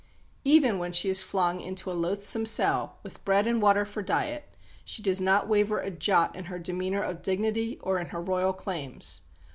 [0.43, 4.57] Even when she is flung into a loathsome cell, with bread and water for diet,
[4.83, 8.51] she does not waver a jot in her demeanour of dignity or in her Royal
[8.51, 9.21] claims.